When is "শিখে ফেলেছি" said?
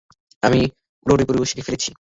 1.49-1.89